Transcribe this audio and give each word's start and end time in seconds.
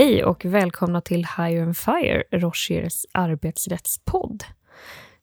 Hej 0.00 0.24
och 0.24 0.44
välkomna 0.44 1.00
till 1.00 1.26
Hire 1.36 1.62
and 1.62 1.76
Fire, 1.76 2.22
Rochiers 2.30 3.06
arbetsrättspodd. 3.12 4.44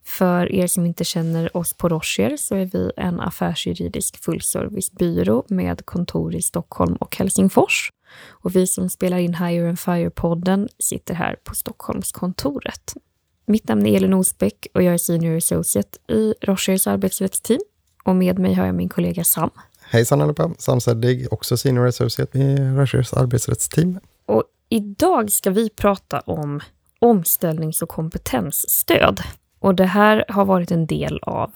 För 0.05 0.51
er 0.51 0.67
som 0.67 0.85
inte 0.85 1.03
känner 1.03 1.57
oss 1.57 1.73
på 1.73 1.89
Rochier 1.89 2.37
så 2.37 2.55
är 2.55 2.65
vi 2.65 2.91
en 2.97 3.19
affärsjuridisk 3.19 4.23
fullservicebyrå 4.23 5.45
med 5.47 5.85
kontor 5.85 6.35
i 6.35 6.41
Stockholm 6.41 6.95
och 6.95 7.17
Helsingfors. 7.17 7.91
Och 8.27 8.55
vi 8.55 8.67
som 8.67 8.89
spelar 8.89 9.17
in 9.17 9.33
Hire 9.33 9.69
and 9.69 9.79
Fire-podden 9.79 10.67
sitter 10.79 11.13
här 11.13 11.35
på 11.43 11.55
Stockholmskontoret. 11.55 12.93
Mitt 13.45 13.67
namn 13.67 13.85
är 13.85 13.97
Elin 13.97 14.13
Osbeck 14.13 14.67
och 14.73 14.83
jag 14.83 14.93
är 14.93 14.97
Senior 14.97 15.37
Associate 15.37 15.97
i 16.07 16.33
Rochiers 16.41 16.87
arbetsrättsteam. 16.87 17.59
Och 18.03 18.15
med 18.15 18.39
mig 18.39 18.53
har 18.53 18.65
jag 18.65 18.75
min 18.75 18.89
kollega 18.89 19.23
Sam. 19.23 19.49
Hejsan 19.81 20.21
allihopa, 20.21 20.51
Sam 20.57 20.81
Seddig, 20.81 21.33
också 21.33 21.57
Senior 21.57 21.87
Associate 21.87 22.39
i 22.39 22.55
Rochiers 22.57 23.13
arbetsrättsteam. 23.13 23.99
Och 24.25 24.43
idag 24.69 25.31
ska 25.31 25.49
vi 25.49 25.69
prata 25.69 26.19
om 26.19 26.59
omställnings 26.99 27.81
och 27.81 27.89
kompetensstöd. 27.89 29.21
Och 29.59 29.75
det 29.75 29.85
här 29.85 30.25
har 30.27 30.45
varit 30.45 30.71
en 30.71 30.85
del 30.85 31.19
av 31.21 31.51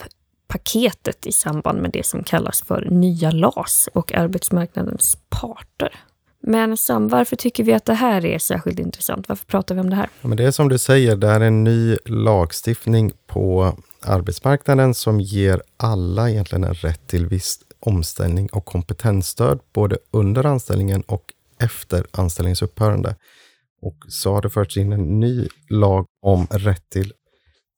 paketet 0.48 1.28
i 1.28 1.32
samband 1.32 1.82
med 1.82 1.92
det 1.92 2.06
som 2.06 2.24
kallas 2.24 2.62
för 2.62 2.88
nya 2.92 3.32
LAS 3.32 3.90
och 3.94 4.14
arbetsmarknadens 4.14 5.18
parter. 5.30 6.00
Men 6.44 6.78
Sam, 6.78 7.08
varför 7.08 7.36
tycker 7.36 7.64
vi 7.64 7.74
att 7.74 7.86
det 7.86 7.94
här 7.94 8.26
är 8.26 8.40
särskilt 8.40 8.80
intressant? 8.80 9.30
Varför 9.30 9.46
pratar 9.46 9.76
vi 9.76 9.82
om 9.82 9.90
det 9.90 9.96
här? 9.96 10.10
Ja, 10.22 10.28
men 10.28 10.38
det 10.38 10.44
är 10.44 10.52
som 10.52 10.70
du 10.70 10.78
säger, 10.78 11.16
det 11.16 11.28
här 11.28 11.42
är 11.42 11.46
en 11.46 11.64
ny 11.64 11.98
lagstiftning 12.06 13.12
på 13.28 13.76
arbetsmarknaden 14.02 14.94
som 14.94 15.22
ger 15.22 15.62
alla 15.78 16.30
egentligen 16.30 16.64
en 16.64 16.74
rätt 16.74 17.08
till 17.08 17.28
viss 17.28 17.60
omställning 17.80 18.50
och 18.52 18.66
kompetensstöd 18.66 19.60
både 19.74 19.98
under 20.12 20.46
anställningen 20.46 21.02
och 21.02 21.34
efter 21.64 22.06
anställningens 22.12 22.62
upphörande. 22.62 23.16
Och 23.82 23.98
så 24.08 24.34
har 24.34 24.42
det 24.42 24.50
förts 24.50 24.78
in 24.78 24.94
en 24.94 25.20
ny 25.20 25.48
lag 25.70 26.06
om 26.22 26.48
rätt 26.52 26.90
till 26.90 27.14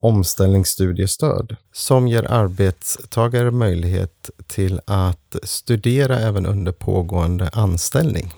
omställningsstudiestöd 0.01 1.55
som 1.71 2.07
ger 2.07 2.31
arbetstagare 2.31 3.51
möjlighet 3.51 4.29
till 4.47 4.81
att 4.85 5.35
studera 5.43 6.19
även 6.19 6.45
under 6.45 6.71
pågående 6.71 7.49
anställning. 7.53 8.33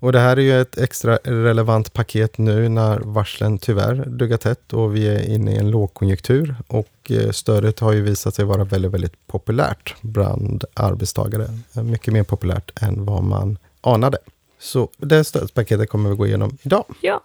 Och 0.00 0.12
det 0.12 0.20
här 0.20 0.36
är 0.36 0.40
ju 0.40 0.60
ett 0.60 0.78
extra 0.78 1.16
relevant 1.16 1.92
paket 1.92 2.38
nu 2.38 2.68
när 2.68 2.98
varslen 2.98 3.58
tyvärr 3.58 3.94
duggar 3.94 4.36
tätt 4.36 4.72
och 4.72 4.96
vi 4.96 5.08
är 5.08 5.34
inne 5.34 5.52
i 5.52 5.56
en 5.56 5.70
lågkonjunktur 5.70 6.54
och 6.66 7.10
eh, 7.10 7.30
stödet 7.30 7.80
har 7.80 7.92
ju 7.92 8.02
visat 8.02 8.34
sig 8.34 8.44
vara 8.44 8.64
väldigt, 8.64 8.92
väldigt 8.92 9.26
populärt 9.26 9.94
bland 10.00 10.64
arbetstagare. 10.74 11.48
Mycket 11.82 12.12
mer 12.12 12.22
populärt 12.22 12.82
än 12.82 13.04
vad 13.04 13.22
man 13.22 13.58
anade. 13.80 14.18
Så 14.58 14.88
det 14.96 15.24
stödpaketet 15.24 15.90
kommer 15.90 16.10
vi 16.10 16.16
gå 16.16 16.26
igenom 16.26 16.58
idag. 16.62 16.84
Ja, 17.00 17.20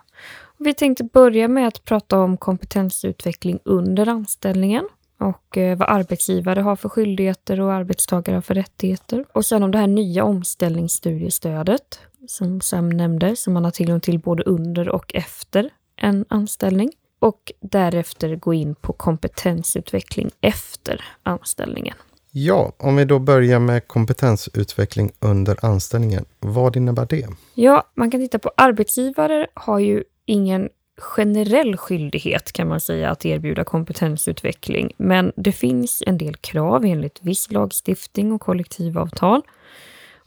vi 0.57 0.73
tänkte 0.73 1.03
börja 1.03 1.47
med 1.47 1.67
att 1.67 1.83
prata 1.83 2.19
om 2.19 2.37
kompetensutveckling 2.37 3.59
under 3.63 4.07
anställningen 4.07 4.89
och 5.19 5.57
eh, 5.57 5.77
vad 5.77 5.89
arbetsgivare 5.89 6.61
har 6.61 6.75
för 6.75 6.89
skyldigheter 6.89 7.61
och 7.61 7.73
arbetstagare 7.73 8.35
har 8.35 8.41
för 8.41 8.53
rättigheter. 8.53 9.25
Och 9.33 9.45
sen 9.45 9.63
om 9.63 9.71
det 9.71 9.77
här 9.77 9.87
nya 9.87 10.23
omställningsstudiestödet 10.23 11.99
som 12.27 12.61
Sam 12.61 12.89
nämnde, 12.89 13.35
som 13.35 13.53
man 13.53 13.63
har 13.63 13.71
tillgång 13.71 13.99
till 13.99 14.19
både 14.19 14.43
under 14.43 14.89
och 14.89 15.15
efter 15.15 15.69
en 15.95 16.25
anställning. 16.27 16.91
Och 17.19 17.51
därefter 17.59 18.35
gå 18.35 18.53
in 18.53 18.75
på 18.75 18.93
kompetensutveckling 18.93 20.31
efter 20.41 21.03
anställningen. 21.23 21.95
Ja, 22.35 22.73
om 22.77 22.95
vi 22.95 23.05
då 23.05 23.19
börjar 23.19 23.59
med 23.59 23.87
kompetensutveckling 23.87 25.11
under 25.19 25.65
anställningen. 25.65 26.25
Vad 26.39 26.75
innebär 26.75 27.05
det? 27.05 27.27
Ja, 27.55 27.83
man 27.95 28.11
kan 28.11 28.21
titta 28.21 28.39
på 28.39 28.51
arbetsgivare 28.57 29.47
har 29.53 29.79
ju 29.79 30.03
ingen 30.25 30.69
generell 30.97 31.77
skyldighet 31.77 32.51
kan 32.51 32.67
man 32.67 32.79
säga 32.79 33.09
att 33.09 33.25
erbjuda 33.25 33.63
kompetensutveckling. 33.63 34.91
Men 34.97 35.31
det 35.35 35.51
finns 35.51 36.03
en 36.05 36.17
del 36.17 36.35
krav 36.35 36.85
enligt 36.85 37.19
viss 37.21 37.51
lagstiftning 37.51 38.31
och 38.31 38.41
kollektivavtal. 38.41 39.41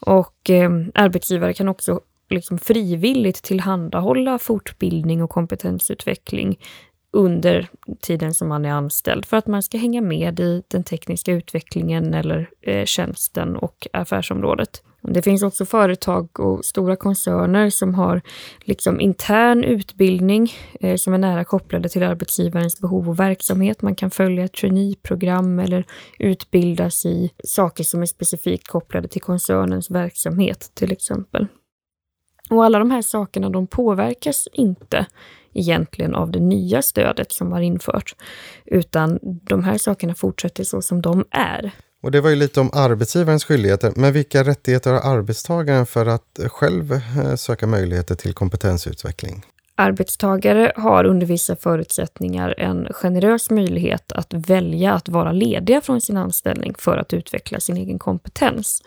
Och 0.01 0.51
eh, 0.51 0.71
arbetsgivare 0.95 1.55
kan 1.55 1.69
också 1.69 2.01
liksom 2.31 2.59
frivilligt 2.59 3.43
tillhandahålla 3.43 4.39
fortbildning 4.39 5.23
och 5.23 5.31
kompetensutveckling 5.31 6.59
under 7.17 7.69
tiden 8.01 8.35
som 8.35 8.49
man 8.49 8.65
är 8.65 8.71
anställd 8.71 9.27
för 9.27 9.37
att 9.37 9.47
man 9.47 9.63
ska 9.63 9.79
hänga 9.79 10.01
med 10.01 10.41
i 10.41 10.63
den 10.69 10.85
tekniska 10.85 11.33
utvecklingen 11.33 12.15
eller 12.15 12.51
eh, 12.63 12.85
tjänsten 12.85 13.57
och 13.57 13.87
affärsområdet. 13.93 14.83
Det 15.03 15.23
finns 15.23 15.43
också 15.43 15.65
företag 15.65 16.41
och 16.41 16.65
stora 16.65 16.97
koncerner 16.97 17.71
som 17.71 17.95
har 17.95 18.23
liksom 18.61 19.01
intern 19.01 19.65
utbildning 19.65 20.53
eh, 20.81 20.97
som 20.97 21.15
är 21.15 21.19
nära 21.19 21.45
kopplade 21.45 21.89
till 21.89 22.03
arbetsgivarens 22.03 22.81
behov 22.81 23.09
och 23.09 23.21
verksamhet. 23.21 23.83
Man 23.83 23.95
kan 23.95 24.11
följa 24.11 24.45
ett 24.45 24.53
traineeprogram 24.53 25.59
eller 25.59 25.85
utbildas 26.19 27.07
i 27.07 27.31
saker 27.45 27.85
som 27.85 28.03
är 28.03 28.07
specifikt 28.07 28.69
kopplade 28.69 29.09
till 29.09 29.23
koncernens 29.23 29.91
verksamhet 29.91 30.71
till 30.75 30.93
exempel. 30.93 31.47
Och 32.51 32.65
alla 32.65 32.79
de 32.79 32.91
här 32.91 33.03
sakerna 33.03 33.51
de 33.51 33.67
påverkas 33.67 34.49
inte 34.53 35.07
egentligen 35.59 36.15
av 36.15 36.31
det 36.31 36.41
nya 36.41 36.83
stödet 36.83 37.33
som 37.33 37.53
har 37.53 37.61
införts, 37.61 38.17
utan 38.65 39.19
de 39.23 39.65
här 39.65 39.79
sakerna 39.79 40.15
fortsätter 40.15 40.65
så 40.65 40.83
som 40.83 41.03
de 41.03 41.25
är. 41.31 41.73
Och 42.03 42.11
det 42.11 42.21
var 42.21 42.31
ju 42.31 42.37
lite 42.37 42.61
om 42.61 42.71
arbetsgivarens 42.73 43.45
skyldigheter, 43.45 43.93
men 43.97 44.13
vilka 44.13 44.45
rättigheter 44.45 44.93
har 44.93 45.17
arbetstagaren 45.17 45.87
för 45.87 46.07
att 46.07 46.41
själv 46.47 46.93
eh, 46.93 47.35
söka 47.35 47.67
möjligheter 47.67 48.15
till 48.15 48.35
kompetensutveckling? 48.35 49.45
Arbetstagare 49.79 50.73
har 50.77 51.05
under 51.05 51.27
vissa 51.27 51.57
förutsättningar 51.57 52.55
en 52.59 52.89
generös 52.93 53.51
möjlighet 53.51 54.13
att 54.13 54.35
välja 54.35 54.93
att 54.93 55.09
vara 55.09 55.33
lediga 55.33 55.81
från 55.81 56.01
sin 56.01 56.17
anställning 56.17 56.75
för 56.79 56.97
att 56.97 57.13
utveckla 57.13 57.61
sin 57.61 57.77
egen 57.77 57.99
kompetens. 57.99 58.83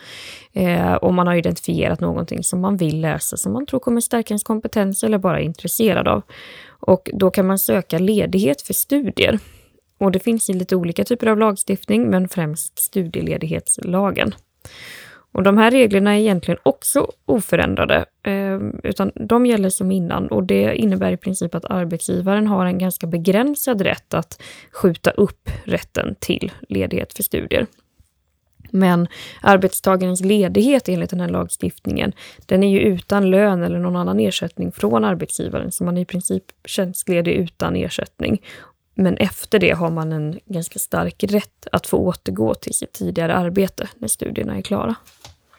Eh, 0.53 0.93
om 0.93 1.15
man 1.15 1.27
har 1.27 1.35
identifierat 1.35 1.99
någonting 1.99 2.43
som 2.43 2.61
man 2.61 2.77
vill 2.77 3.01
läsa, 3.01 3.37
som 3.37 3.53
man 3.53 3.65
tror 3.65 3.79
kommer 3.79 4.01
stärka 4.01 4.31
ens 4.31 4.43
kompetens 4.43 5.03
eller 5.03 5.17
bara 5.17 5.39
är 5.39 5.43
intresserad 5.43 6.07
av. 6.07 6.21
Och 6.67 7.09
då 7.13 7.31
kan 7.31 7.47
man 7.47 7.59
söka 7.59 7.99
ledighet 7.99 8.61
för 8.61 8.73
studier. 8.73 9.39
Och 9.97 10.11
det 10.11 10.19
finns 10.19 10.49
ju 10.49 10.53
lite 10.53 10.75
olika 10.75 11.03
typer 11.03 11.27
av 11.27 11.37
lagstiftning, 11.37 12.09
men 12.09 12.29
främst 12.29 12.79
studieledighetslagen. 12.79 14.33
Och 15.31 15.43
de 15.43 15.57
här 15.57 15.71
reglerna 15.71 16.15
är 16.15 16.19
egentligen 16.19 16.59
också 16.63 17.07
oförändrade, 17.25 18.05
eh, 18.23 18.59
utan 18.83 19.11
de 19.15 19.45
gäller 19.45 19.69
som 19.69 19.91
innan 19.91 20.27
och 20.27 20.43
det 20.43 20.75
innebär 20.75 21.11
i 21.11 21.17
princip 21.17 21.55
att 21.55 21.65
arbetsgivaren 21.65 22.47
har 22.47 22.65
en 22.65 22.77
ganska 22.77 23.07
begränsad 23.07 23.81
rätt 23.81 24.13
att 24.13 24.41
skjuta 24.71 25.11
upp 25.11 25.49
rätten 25.63 26.15
till 26.19 26.51
ledighet 26.69 27.13
för 27.13 27.23
studier. 27.23 27.67
Men 28.71 29.07
arbetstagarens 29.41 30.21
ledighet 30.21 30.89
enligt 30.89 31.09
den 31.09 31.19
här 31.19 31.29
lagstiftningen, 31.29 32.11
den 32.45 32.63
är 32.63 32.69
ju 32.69 32.79
utan 32.79 33.31
lön 33.31 33.63
eller 33.63 33.79
någon 33.79 33.95
annan 33.95 34.19
ersättning 34.19 34.71
från 34.71 35.05
arbetsgivaren, 35.05 35.71
så 35.71 35.83
man 35.83 35.97
är 35.97 36.01
i 36.01 36.05
princip 36.05 36.43
tjänstledig 36.65 37.31
utan 37.31 37.75
ersättning. 37.75 38.41
Men 38.99 39.17
efter 39.17 39.59
det 39.59 39.71
har 39.71 39.89
man 39.89 40.11
en 40.11 40.39
ganska 40.45 40.79
stark 40.79 41.23
rätt 41.23 41.67
att 41.71 41.87
få 41.87 41.97
återgå 41.97 42.53
till 42.53 42.73
sitt 42.73 42.93
tidigare 42.93 43.35
arbete 43.35 43.89
när 43.95 44.07
studierna 44.07 44.57
är 44.57 44.61
klara. 44.61 44.95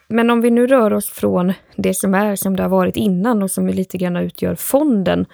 Men 0.07 0.29
om 0.29 0.41
vi 0.41 0.49
nu 0.49 0.67
rör 0.67 0.93
oss 0.93 1.09
från 1.09 1.53
det 1.75 1.93
som 1.93 2.13
är 2.13 2.35
som 2.35 2.55
det 2.55 2.63
har 2.63 2.69
varit 2.69 2.95
innan 2.95 3.43
och 3.43 3.51
som 3.51 3.67
lite 3.67 3.97
grann 3.97 4.15
utgör 4.17 4.55
fonden 4.55 5.25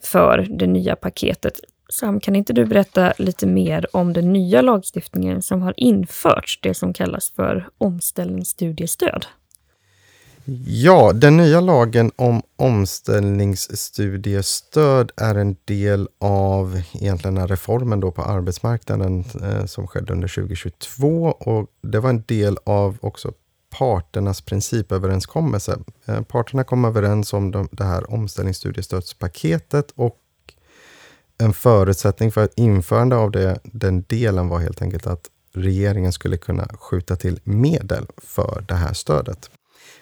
för 0.00 0.46
det 0.50 0.66
nya 0.66 0.96
paketet. 0.96 1.60
Sam, 1.88 2.20
kan 2.20 2.36
inte 2.36 2.52
du 2.52 2.64
berätta 2.64 3.12
lite 3.18 3.46
mer 3.46 3.86
om 3.96 4.12
den 4.12 4.32
nya 4.32 4.62
lagstiftningen 4.62 5.42
som 5.42 5.62
har 5.62 5.74
införts, 5.76 6.60
det 6.62 6.74
som 6.74 6.92
kallas 6.92 7.30
för 7.30 7.68
omställningsstudiestöd? 7.78 9.26
Ja, 10.66 11.12
den 11.12 11.36
nya 11.36 11.60
lagen 11.60 12.10
om 12.16 12.42
omställningsstudiestöd 12.56 15.12
är 15.16 15.34
en 15.34 15.56
del 15.64 16.08
av 16.20 16.82
egentligen 16.92 17.34
den 17.34 17.48
reformen 17.48 18.00
då 18.00 18.10
på 18.10 18.22
arbetsmarknaden 18.22 19.24
eh, 19.42 19.64
som 19.64 19.86
skedde 19.86 20.12
under 20.12 20.28
2022 20.28 21.26
och 21.26 21.66
det 21.82 22.00
var 22.00 22.10
en 22.10 22.24
del 22.26 22.58
av 22.64 22.98
också 23.00 23.32
parternas 23.78 24.40
principöverenskommelse. 24.40 25.78
Eh, 26.06 26.22
parterna 26.22 26.64
kom 26.64 26.84
överens 26.84 27.32
om 27.32 27.50
de, 27.50 27.68
det 27.72 27.84
här 27.84 28.12
omställningsstudiestödspaketet 28.12 29.90
och 29.94 30.18
en 31.38 31.52
förutsättning 31.52 32.32
för 32.32 32.44
ett 32.44 32.54
införande 32.56 33.16
av 33.16 33.30
det, 33.30 33.58
den 33.64 34.02
delen 34.02 34.48
var 34.48 34.58
helt 34.58 34.82
enkelt 34.82 35.06
att 35.06 35.30
regeringen 35.52 36.12
skulle 36.12 36.36
kunna 36.36 36.68
skjuta 36.68 37.16
till 37.16 37.40
medel 37.44 38.06
för 38.16 38.64
det 38.68 38.74
här 38.74 38.92
stödet. 38.92 39.50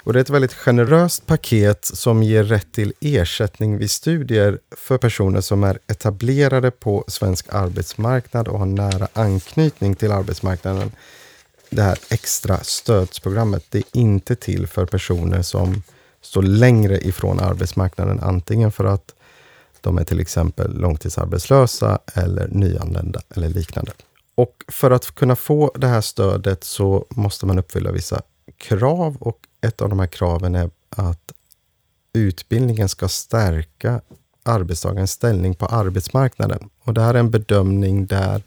Och 0.02 0.12
det 0.12 0.18
är 0.18 0.20
ett 0.20 0.30
väldigt 0.30 0.54
generöst 0.54 1.26
paket 1.26 1.84
som 1.84 2.22
ger 2.22 2.44
rätt 2.44 2.72
till 2.72 2.92
ersättning 3.00 3.78
vid 3.78 3.90
studier 3.90 4.58
för 4.76 4.98
personer 4.98 5.40
som 5.40 5.64
är 5.64 5.78
etablerade 5.86 6.70
på 6.70 7.04
svensk 7.08 7.46
arbetsmarknad 7.48 8.48
och 8.48 8.58
har 8.58 8.66
nära 8.66 9.08
anknytning 9.12 9.94
till 9.94 10.12
arbetsmarknaden. 10.12 10.92
Det 11.70 11.82
här 11.82 11.98
extra 12.10 12.58
stödsprogrammet, 12.62 13.64
det 13.68 13.78
är 13.78 13.84
inte 13.92 14.36
till 14.36 14.66
för 14.66 14.86
personer 14.86 15.42
som 15.42 15.82
står 16.20 16.42
längre 16.42 16.98
ifrån 17.00 17.40
arbetsmarknaden, 17.40 18.20
antingen 18.20 18.72
för 18.72 18.84
att 18.84 19.14
de 19.80 19.98
är 19.98 20.04
till 20.04 20.20
exempel 20.20 20.74
långtidsarbetslösa 20.74 21.98
eller 22.14 22.48
nyanlända 22.48 23.20
eller 23.34 23.48
liknande. 23.48 23.92
Och 24.34 24.64
för 24.68 24.90
att 24.90 25.14
kunna 25.14 25.36
få 25.36 25.72
det 25.74 25.86
här 25.86 26.00
stödet 26.00 26.64
så 26.64 27.06
måste 27.10 27.46
man 27.46 27.58
uppfylla 27.58 27.92
vissa 27.92 28.22
krav 28.56 29.16
och 29.16 29.38
ett 29.60 29.82
av 29.82 29.88
de 29.88 29.98
här 29.98 30.06
kraven 30.06 30.54
är 30.54 30.70
att 30.88 31.32
utbildningen 32.12 32.88
ska 32.88 33.08
stärka 33.08 34.00
arbetstagarens 34.42 35.10
ställning 35.10 35.54
på 35.54 35.66
arbetsmarknaden. 35.66 36.70
Och 36.84 36.94
det 36.94 37.00
här 37.00 37.14
är 37.14 37.18
en 37.18 37.30
bedömning 37.30 38.06
där 38.06 38.42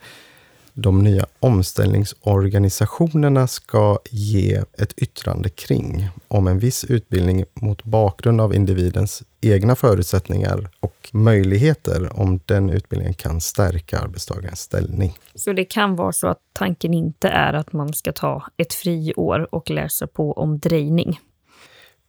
de 0.73 1.03
nya 1.03 1.25
omställningsorganisationerna 1.39 3.47
ska 3.47 3.99
ge 4.09 4.63
ett 4.77 4.93
yttrande 4.97 5.49
kring 5.49 6.09
om 6.27 6.47
en 6.47 6.59
viss 6.59 6.85
utbildning 6.85 7.45
mot 7.53 7.83
bakgrund 7.83 8.41
av 8.41 8.55
individens 8.55 9.23
egna 9.41 9.75
förutsättningar 9.75 10.69
och 10.79 11.09
möjligheter, 11.11 12.19
om 12.19 12.39
den 12.45 12.69
utbildningen 12.69 13.13
kan 13.13 13.41
stärka 13.41 13.99
arbetstagarens 13.99 14.59
ställning. 14.59 15.17
Så 15.35 15.53
det 15.53 15.65
kan 15.65 15.95
vara 15.95 16.11
så 16.11 16.27
att 16.27 16.39
tanken 16.53 16.93
inte 16.93 17.27
är 17.27 17.53
att 17.53 17.73
man 17.73 17.93
ska 17.93 18.11
ta 18.11 18.43
ett 18.57 18.73
friår 18.73 19.55
och 19.55 19.69
läsa 19.69 20.07
på 20.07 20.33
om 20.33 20.59
drejning? 20.59 21.19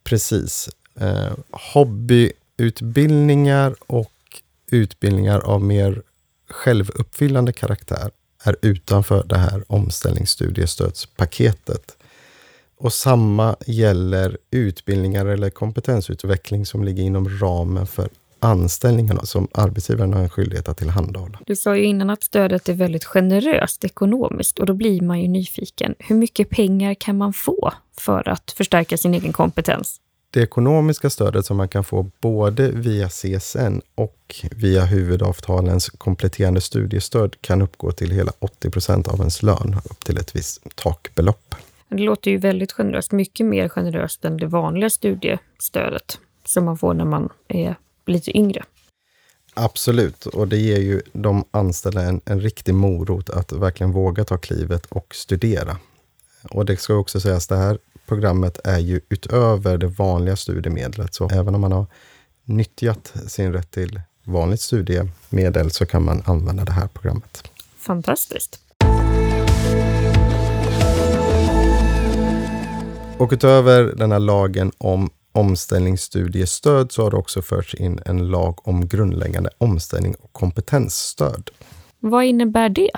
Precis. 0.03 0.69
Eh, 0.99 1.33
hobbyutbildningar 1.73 3.75
och 3.87 4.11
utbildningar 4.71 5.39
av 5.39 5.61
mer 5.61 6.01
självuppfyllande 6.49 7.53
karaktär 7.53 8.11
är 8.45 8.55
utanför 8.61 9.23
det 9.23 9.37
här 9.37 9.63
omställningsstudiestödspaketet. 9.67 11.97
Och 12.77 12.93
samma 12.93 13.55
gäller 13.65 14.37
utbildningar 14.51 15.25
eller 15.25 15.49
kompetensutveckling 15.49 16.65
som 16.65 16.83
ligger 16.83 17.03
inom 17.03 17.39
ramen 17.39 17.87
för 17.87 18.09
anställningarna 18.39 19.25
som 19.25 19.47
arbetsgivaren 19.51 20.13
har 20.13 20.21
en 20.21 20.29
skyldighet 20.29 20.69
att 20.69 20.77
tillhandahålla. 20.77 21.39
Du 21.45 21.55
sa 21.55 21.77
ju 21.77 21.83
innan 21.83 22.09
att 22.09 22.23
stödet 22.23 22.69
är 22.69 22.73
väldigt 22.73 23.05
generöst 23.05 23.83
ekonomiskt 23.83 24.59
och 24.59 24.65
då 24.65 24.73
blir 24.73 25.01
man 25.01 25.21
ju 25.21 25.27
nyfiken. 25.27 25.95
Hur 25.99 26.15
mycket 26.15 26.49
pengar 26.49 26.93
kan 26.93 27.17
man 27.17 27.33
få 27.33 27.73
för 27.97 28.29
att 28.29 28.51
förstärka 28.51 28.97
sin 28.97 29.13
egen 29.13 29.33
kompetens? 29.33 30.01
Det 30.35 30.41
ekonomiska 30.41 31.09
stödet 31.09 31.45
som 31.45 31.57
man 31.57 31.69
kan 31.69 31.83
få 31.83 32.11
både 32.21 32.71
via 32.71 33.09
CSN 33.09 33.81
och 33.95 34.45
via 34.51 34.85
huvudavtalens 34.85 35.89
kompletterande 35.89 36.61
studiestöd 36.61 37.41
kan 37.41 37.61
uppgå 37.61 37.91
till 37.91 38.11
hela 38.11 38.31
80 38.39 38.69
procent 38.69 39.07
av 39.07 39.19
ens 39.19 39.43
lön, 39.43 39.75
upp 39.89 40.05
till 40.05 40.17
ett 40.17 40.35
visst 40.35 40.75
takbelopp. 40.75 41.55
Det 41.89 41.97
låter 41.97 42.31
ju 42.31 42.37
väldigt 42.37 42.71
generöst, 42.71 43.11
mycket 43.11 43.45
mer 43.45 43.69
generöst 43.69 44.25
än 44.25 44.37
det 44.37 44.47
vanliga 44.47 44.89
studiestödet 44.89 46.19
som 46.45 46.65
man 46.65 46.77
får 46.77 46.93
när 46.93 47.05
man 47.05 47.29
är 47.47 47.75
lite 48.05 48.37
yngre. 48.37 48.63
Absolut, 49.53 50.25
och 50.25 50.47
det 50.47 50.57
ger 50.57 50.79
ju 50.79 51.01
de 51.13 51.45
anställda 51.51 52.01
en, 52.01 52.21
en 52.25 52.41
riktig 52.41 52.73
morot 52.73 53.29
att 53.29 53.51
verkligen 53.51 53.91
våga 53.91 54.23
ta 54.23 54.37
klivet 54.37 54.85
och 54.85 55.15
studera. 55.15 55.77
Och 56.49 56.65
det 56.65 56.77
ska 56.77 56.95
också 56.95 57.19
sägas, 57.19 57.47
det 57.47 57.55
här 57.57 57.77
programmet 58.07 58.59
är 58.63 58.79
ju 58.79 59.01
utöver 59.09 59.77
det 59.77 59.87
vanliga 59.87 60.35
studiemedlet. 60.35 61.13
Så 61.13 61.29
även 61.29 61.55
om 61.55 61.61
man 61.61 61.71
har 61.71 61.85
nyttjat 62.43 63.13
sin 63.27 63.53
rätt 63.53 63.71
till 63.71 64.01
vanligt 64.23 64.61
studiemedel 64.61 65.71
så 65.71 65.85
kan 65.85 66.05
man 66.05 66.23
använda 66.25 66.65
det 66.65 66.71
här 66.71 66.87
programmet. 66.87 67.43
Fantastiskt. 67.77 68.59
Och 73.17 73.29
utöver 73.31 73.83
den 73.83 74.11
här 74.11 74.19
lagen 74.19 74.71
om 74.77 75.09
omställningsstudiestöd 75.31 76.91
så 76.91 77.03
har 77.03 77.11
det 77.11 77.17
också 77.17 77.41
förts 77.41 77.75
in 77.75 77.99
en 78.05 78.27
lag 78.27 78.67
om 78.67 78.87
grundläggande 78.87 79.49
omställning 79.57 80.15
och 80.21 80.33
kompetensstöd. 80.33 81.49
Vad 81.99 82.25
innebär 82.25 82.69
det? 82.69 82.91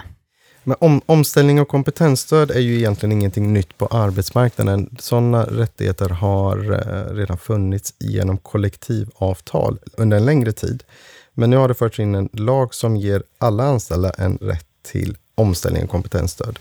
Men 0.67 0.77
om, 0.79 1.01
omställning 1.05 1.61
och 1.61 1.67
kompetensstöd 1.67 2.51
är 2.51 2.59
ju 2.59 2.77
egentligen 2.77 3.11
ingenting 3.11 3.53
nytt 3.53 3.77
på 3.77 3.85
arbetsmarknaden. 3.85 4.95
Sådana 4.99 5.43
rättigheter 5.43 6.09
har 6.09 6.57
eh, 6.71 7.15
redan 7.15 7.37
funnits 7.37 7.93
genom 7.99 8.37
kollektivavtal 8.37 9.79
under 9.97 10.17
en 10.17 10.25
längre 10.25 10.51
tid. 10.51 10.83
Men 11.33 11.49
nu 11.49 11.57
har 11.57 11.67
det 11.67 11.73
förts 11.73 11.99
in 11.99 12.15
en 12.15 12.29
lag 12.33 12.73
som 12.73 12.97
ger 12.97 13.23
alla 13.37 13.63
anställda 13.63 14.09
en 14.09 14.37
rätt 14.37 14.67
till 14.81 15.17
omställning 15.35 15.83
och 15.83 15.89
kompetensstöd. 15.89 16.59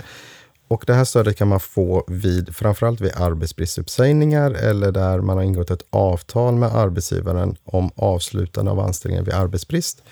Och 0.69 0.85
det 0.87 0.94
här 0.94 1.05
stödet 1.05 1.37
kan 1.37 1.49
man 1.49 1.61
få 1.61 2.05
vid, 2.08 2.56
framförallt 2.56 3.00
vid 3.00 3.12
arbetsbristuppsägningar 3.17 4.50
eller 4.50 4.93
där 4.93 5.20
man 5.20 5.37
har 5.37 5.44
ingått 5.44 5.70
ett 5.70 5.85
avtal 5.91 6.55
med 6.55 6.75
arbetsgivaren 6.75 7.56
om 7.64 7.91
avslutande 7.97 8.70
av 8.70 8.81
anställningen 8.81 9.25
vid 9.25 9.35
arbetsbrist 9.35 10.03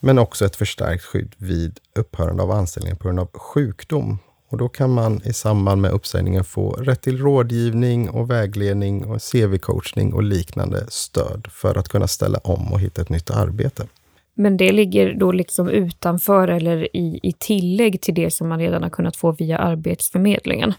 men 0.00 0.18
också 0.18 0.44
ett 0.44 0.56
förstärkt 0.56 1.04
skydd 1.04 1.34
vid 1.36 1.78
upphörande 1.94 2.42
av 2.42 2.50
anställningen 2.50 2.96
på 2.96 3.08
grund 3.08 3.20
av 3.20 3.28
sjukdom. 3.32 4.18
Och 4.48 4.58
då 4.58 4.68
kan 4.68 4.90
man 4.90 5.20
i 5.24 5.32
samband 5.32 5.82
med 5.82 5.90
uppsägningen 5.90 6.44
få 6.44 6.70
rätt 6.70 7.02
till 7.02 7.18
rådgivning 7.18 8.10
och 8.10 8.30
vägledning 8.30 9.04
och 9.04 9.16
CV-coachning 9.16 10.12
och 10.12 10.22
liknande 10.22 10.86
stöd 10.88 11.46
för 11.50 11.78
att 11.78 11.88
kunna 11.88 12.08
ställa 12.08 12.38
om 12.38 12.72
och 12.72 12.80
hitta 12.80 13.02
ett 13.02 13.08
nytt 13.08 13.30
arbete. 13.30 13.86
Men 14.34 14.56
det 14.56 14.72
ligger 14.72 15.14
då 15.14 15.32
liksom 15.32 15.68
utanför 15.68 16.48
eller 16.48 16.96
i, 16.96 17.20
i 17.22 17.32
tillägg 17.38 18.00
till 18.00 18.14
det 18.14 18.30
som 18.30 18.48
man 18.48 18.58
redan 18.58 18.82
har 18.82 18.90
kunnat 18.90 19.16
få 19.16 19.32
via 19.32 19.58
Arbetsförmedlingen? 19.58 20.72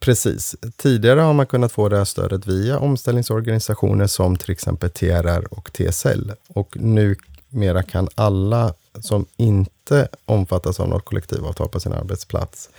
Precis. 0.00 0.56
Tidigare 0.76 1.20
har 1.20 1.32
man 1.32 1.46
kunnat 1.46 1.72
få 1.72 1.88
det 1.88 1.96
här 1.96 2.04
stödet 2.04 2.46
via 2.46 2.78
omställningsorganisationer 2.78 4.06
som 4.06 4.36
till 4.36 4.50
exempel 4.50 4.90
TRR 4.90 5.54
och 5.54 5.72
TSL. 5.72 6.32
Och 6.48 6.76
nu 6.80 7.16
mera 7.54 7.82
kan 7.82 8.08
alla 8.14 8.74
som 9.00 9.26
inte 9.36 10.08
omfattas 10.24 10.80
av 10.80 10.88
något 10.88 11.04
kollektivavtal 11.04 11.68
på 11.68 11.80
sin 11.80 11.92
arbetsplats 11.92 12.70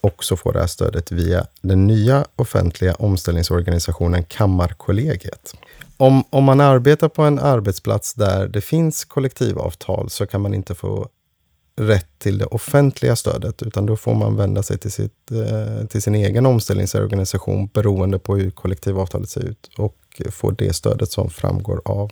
också 0.00 0.36
få 0.36 0.52
det 0.52 0.60
här 0.60 0.66
stödet 0.66 1.12
via 1.12 1.46
den 1.60 1.86
nya 1.86 2.24
offentliga 2.36 2.94
omställningsorganisationen 2.94 4.24
Kammarkollegiet. 4.24 5.54
Om, 5.96 6.24
om 6.30 6.44
man 6.44 6.60
arbetar 6.60 7.08
på 7.08 7.22
en 7.22 7.38
arbetsplats 7.38 8.14
där 8.14 8.48
det 8.48 8.60
finns 8.60 9.04
kollektivavtal 9.04 10.10
så 10.10 10.26
kan 10.26 10.40
man 10.40 10.54
inte 10.54 10.74
få 10.74 11.08
rätt 11.76 12.18
till 12.18 12.38
det 12.38 12.46
offentliga 12.46 13.16
stödet, 13.16 13.62
utan 13.62 13.86
då 13.86 13.96
får 13.96 14.14
man 14.14 14.36
vända 14.36 14.62
sig 14.62 14.78
till, 14.78 14.92
sitt, 14.92 15.30
eh, 15.30 15.86
till 15.86 16.02
sin 16.02 16.14
egen 16.14 16.46
omställningsorganisation 16.46 17.66
beroende 17.66 18.18
på 18.18 18.36
hur 18.36 18.50
kollektivavtalet 18.50 19.28
ser 19.28 19.44
ut 19.44 19.70
och 19.76 20.22
få 20.30 20.50
det 20.50 20.72
stödet 20.72 21.12
som 21.12 21.30
framgår 21.30 21.82
av 21.84 22.10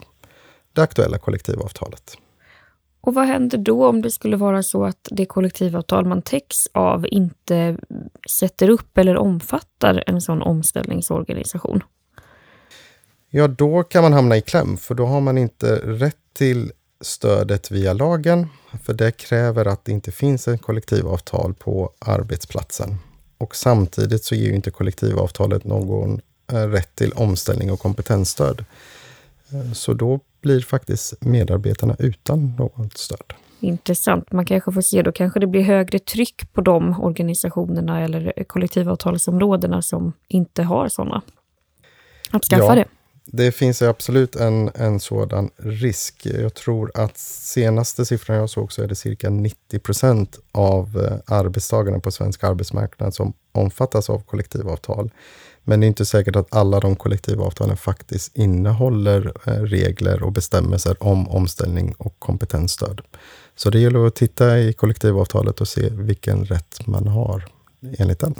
det 0.76 0.82
aktuella 0.82 1.18
kollektivavtalet. 1.18 2.16
Och 3.00 3.14
vad 3.14 3.26
händer 3.26 3.58
då 3.58 3.86
om 3.86 4.02
det 4.02 4.10
skulle 4.10 4.36
vara 4.36 4.62
så 4.62 4.84
att 4.84 5.08
det 5.10 5.26
kollektivavtal 5.26 6.04
man 6.04 6.22
täcks 6.22 6.68
av 6.72 7.06
inte 7.10 7.76
sätter 8.30 8.70
upp 8.70 8.98
eller 8.98 9.16
omfattar 9.16 10.04
en 10.06 10.20
sån 10.20 10.42
omställningsorganisation? 10.42 11.82
Ja, 13.30 13.48
då 13.48 13.82
kan 13.82 14.02
man 14.02 14.12
hamna 14.12 14.36
i 14.36 14.40
kläm, 14.40 14.76
för 14.76 14.94
då 14.94 15.06
har 15.06 15.20
man 15.20 15.38
inte 15.38 15.76
rätt 15.76 16.16
till 16.32 16.72
stödet 17.00 17.70
via 17.70 17.92
lagen, 17.92 18.46
för 18.82 18.94
det 18.94 19.10
kräver 19.10 19.66
att 19.66 19.84
det 19.84 19.92
inte 19.92 20.12
finns 20.12 20.48
ett 20.48 20.62
kollektivavtal 20.62 21.54
på 21.54 21.90
arbetsplatsen. 21.98 22.96
Och 23.38 23.56
samtidigt 23.56 24.24
så 24.24 24.34
ger 24.34 24.52
inte 24.52 24.70
kollektivavtalet 24.70 25.64
någon 25.64 26.20
eh, 26.52 26.68
rätt 26.68 26.94
till 26.94 27.12
omställning 27.12 27.72
och 27.72 27.80
kompetensstöd. 27.80 28.64
Eh, 29.50 29.72
så 29.72 29.94
då 29.94 30.20
blir 30.46 30.60
faktiskt 30.60 31.14
medarbetarna 31.20 31.96
utan 31.98 32.54
något 32.58 32.96
stöd. 32.96 33.32
Intressant. 33.60 34.32
Man 34.32 34.44
kanske 34.44 34.72
får 34.72 34.80
se, 34.80 35.02
då 35.02 35.12
kanske 35.12 35.40
det 35.40 35.46
blir 35.46 35.62
högre 35.62 35.98
tryck 35.98 36.52
på 36.52 36.60
de 36.60 37.00
organisationerna 37.00 38.00
eller 38.00 38.44
kollektivavtalsområdena 38.46 39.82
som 39.82 40.12
inte 40.28 40.62
har 40.62 40.88
sådana. 40.88 41.22
Att 42.30 42.44
skaffa 42.44 42.64
ja, 42.64 42.74
det. 42.74 42.84
Det 43.24 43.52
finns 43.52 43.82
absolut 43.82 44.36
en, 44.36 44.70
en 44.74 45.00
sådan 45.00 45.50
risk. 45.56 46.26
Jag 46.26 46.54
tror 46.54 46.90
att 46.94 47.18
senaste 47.18 48.04
siffran 48.04 48.36
jag 48.36 48.50
såg 48.50 48.72
så 48.72 48.82
är 48.82 48.88
det 48.88 48.94
cirka 48.94 49.30
90 49.30 49.78
procent 49.78 50.38
av 50.52 50.98
eh, 51.04 51.36
arbetstagarna 51.36 52.00
på 52.00 52.10
svensk 52.10 52.44
arbetsmarknad 52.44 53.14
som 53.14 53.32
omfattas 53.52 54.10
av 54.10 54.18
kollektivavtal. 54.18 55.10
Men 55.68 55.80
det 55.80 55.86
är 55.86 55.88
inte 55.88 56.04
säkert 56.04 56.36
att 56.36 56.54
alla 56.54 56.80
de 56.80 56.96
kollektivavtalen 56.96 57.76
faktiskt 57.76 58.36
innehåller 58.36 59.32
eh, 59.46 59.52
regler 59.52 60.22
och 60.22 60.32
bestämmelser 60.32 60.96
om 61.00 61.28
omställning 61.28 61.94
och 61.98 62.18
kompetensstöd. 62.18 63.00
Så 63.56 63.70
det 63.70 63.78
gäller 63.78 64.06
att 64.06 64.14
titta 64.14 64.58
i 64.58 64.72
kollektivavtalet 64.72 65.60
och 65.60 65.68
se 65.68 65.88
vilken 65.90 66.44
rätt 66.44 66.86
man 66.86 67.06
har 67.06 67.44
enligt 67.98 68.20
den. 68.20 68.34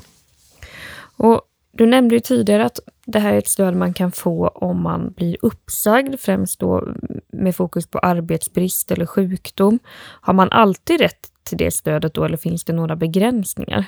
Och 1.16 1.40
du 1.72 1.86
nämnde 1.86 2.14
ju 2.14 2.20
tidigare 2.20 2.64
att 2.64 2.80
det 3.06 3.18
här 3.18 3.32
är 3.32 3.38
ett 3.38 3.48
stöd 3.48 3.76
man 3.76 3.94
kan 3.94 4.12
få 4.12 4.48
om 4.48 4.82
man 4.82 5.12
blir 5.12 5.36
uppsagd, 5.42 6.20
främst 6.20 6.60
då 6.60 6.88
med 7.32 7.56
fokus 7.56 7.86
på 7.86 7.98
arbetsbrist 7.98 8.90
eller 8.90 9.06
sjukdom. 9.06 9.78
Har 10.20 10.34
man 10.34 10.50
alltid 10.50 11.00
rätt 11.00 11.28
till 11.44 11.58
det 11.58 11.70
stödet 11.70 12.14
då 12.14 12.24
eller 12.24 12.36
finns 12.36 12.64
det 12.64 12.72
några 12.72 12.96
begränsningar? 12.96 13.84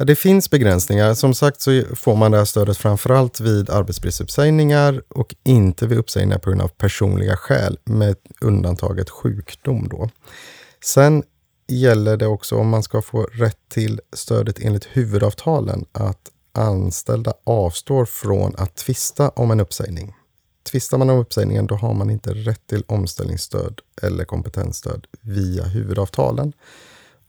Ja, 0.00 0.04
det 0.04 0.16
finns 0.16 0.50
begränsningar. 0.50 1.14
Som 1.14 1.34
sagt 1.34 1.60
så 1.60 1.82
får 1.94 2.16
man 2.16 2.30
det 2.30 2.38
här 2.38 2.44
stödet 2.44 2.76
framförallt 2.76 3.40
vid 3.40 3.70
arbetsbristuppsägningar 3.70 5.02
och 5.08 5.34
inte 5.44 5.86
vid 5.86 5.98
uppsägningar 5.98 6.38
på 6.38 6.50
grund 6.50 6.62
av 6.62 6.68
personliga 6.68 7.36
skäl 7.36 7.78
med 7.84 8.16
undantaget 8.40 9.10
sjukdom. 9.10 9.88
Då. 9.88 10.10
Sen 10.84 11.22
gäller 11.68 12.16
det 12.16 12.26
också 12.26 12.56
om 12.56 12.68
man 12.68 12.82
ska 12.82 13.02
få 13.02 13.22
rätt 13.22 13.58
till 13.68 14.00
stödet 14.12 14.58
enligt 14.60 14.84
huvudavtalen 14.92 15.84
att 15.92 16.30
anställda 16.52 17.32
avstår 17.44 18.04
från 18.04 18.54
att 18.56 18.76
tvista 18.76 19.28
om 19.28 19.50
en 19.50 19.60
uppsägning. 19.60 20.14
Tvistar 20.70 20.98
man 20.98 21.10
om 21.10 21.18
uppsägningen 21.18 21.66
då 21.66 21.74
har 21.74 21.94
man 21.94 22.10
inte 22.10 22.34
rätt 22.34 22.66
till 22.66 22.84
omställningsstöd 22.86 23.80
eller 24.02 24.24
kompetensstöd 24.24 25.06
via 25.20 25.64
huvudavtalen. 25.64 26.52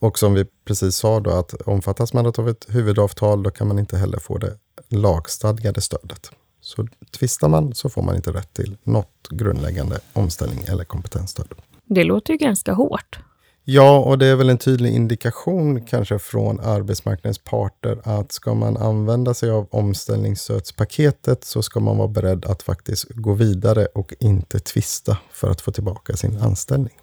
Och 0.00 0.18
som 0.18 0.34
vi 0.34 0.44
precis 0.64 0.96
sa 0.96 1.20
då 1.20 1.30
att 1.30 1.52
omfattas 1.52 2.12
man 2.12 2.26
av 2.26 2.48
ett 2.48 2.66
huvudavtal 2.68 3.42
då 3.42 3.50
kan 3.50 3.68
man 3.68 3.78
inte 3.78 3.96
heller 3.96 4.18
få 4.18 4.38
det 4.38 4.58
lagstadgade 4.88 5.80
stödet. 5.80 6.30
Så 6.60 6.86
tvistar 7.18 7.48
man 7.48 7.74
så 7.74 7.88
får 7.88 8.02
man 8.02 8.16
inte 8.16 8.32
rätt 8.32 8.54
till 8.54 8.76
något 8.82 9.28
grundläggande 9.30 10.00
omställning 10.12 10.64
eller 10.68 10.84
kompetensstöd. 10.84 11.48
Det 11.84 12.04
låter 12.04 12.32
ju 12.32 12.38
ganska 12.38 12.72
hårt. 12.72 13.18
Ja, 13.64 13.98
och 13.98 14.18
det 14.18 14.26
är 14.26 14.36
väl 14.36 14.50
en 14.50 14.58
tydlig 14.58 14.94
indikation 14.94 15.84
kanske 15.84 16.18
från 16.18 16.60
arbetsmarknadens 16.60 17.38
parter 17.38 18.00
att 18.04 18.32
ska 18.32 18.54
man 18.54 18.76
använda 18.76 19.34
sig 19.34 19.50
av 19.50 19.66
omställningsstödspaketet 19.70 21.44
så 21.44 21.62
ska 21.62 21.80
man 21.80 21.96
vara 21.96 22.08
beredd 22.08 22.44
att 22.44 22.62
faktiskt 22.62 23.08
gå 23.08 23.32
vidare 23.32 23.86
och 23.86 24.14
inte 24.20 24.58
tvista 24.58 25.18
för 25.30 25.50
att 25.50 25.60
få 25.60 25.72
tillbaka 25.72 26.16
sin 26.16 26.36
anställning. 26.36 26.94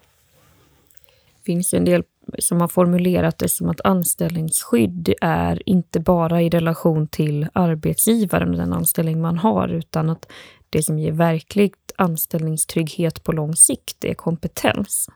Det 1.36 1.44
finns 1.46 1.74
en 1.74 1.86
del 1.86 2.04
som 2.40 2.62
har 2.62 2.68
formulerat 2.68 3.38
det 3.38 3.50
som 3.50 3.70
att 3.70 3.82
anställningsskydd 3.84 5.14
är 5.22 5.70
inte 5.70 6.00
bara 6.00 6.42
i 6.42 6.50
relation 6.50 7.08
till 7.08 7.48
arbetsgivaren 7.54 8.50
och 8.50 8.58
den 8.58 8.74
anställning 8.74 9.22
man 9.22 9.38
har, 9.38 9.68
utan 9.68 10.10
att 10.10 10.28
det 10.70 10.84
som 10.84 11.00
ger 11.00 11.12
verkligt 11.12 11.92
anställningstrygghet 11.96 13.24
på 13.24 13.32
lång 13.32 13.56
sikt 13.56 14.06
är 14.06 14.14
kompetens. 14.14 15.10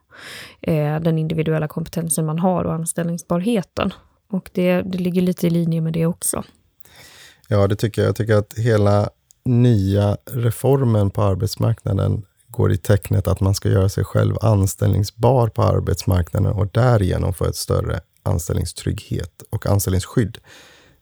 Eh, 0.62 1.00
den 1.00 1.18
individuella 1.18 1.68
kompetensen 1.68 2.26
man 2.26 2.40
har 2.40 2.64
och 2.64 2.74
anställningsbarheten. 2.74 3.94
Och 4.30 4.50
det, 4.54 4.82
det 4.82 4.98
ligger 4.98 5.22
lite 5.22 5.48
i 5.48 5.50
linje 5.50 5.82
med 5.82 5.94
det 5.94 6.06
också. 6.06 6.44
Ja, 7.48 7.68
det 7.68 7.76
tycker 7.76 8.02
jag. 8.02 8.10
Jag 8.10 8.16
tycker 8.16 8.36
att 8.36 8.54
hela 8.58 9.10
nya 9.46 10.18
reformen 10.26 11.10
på 11.10 11.22
arbetsmarknaden 11.22 12.26
går 12.52 12.72
i 12.72 12.78
tecknet 12.78 13.28
att 13.28 13.40
man 13.40 13.56
ska 13.56 13.70
göra 13.70 13.90
sig 13.90 14.04
själv 14.04 14.36
anställningsbar 14.42 15.48
på 15.48 15.64
arbetsmarknaden 15.64 16.54
och 16.54 16.68
därigenom 16.68 17.34
få 17.34 17.46
ett 17.46 17.56
större 17.56 18.00
anställningstrygghet 18.24 19.44
och 19.50 19.66
anställningsskydd 19.66 20.38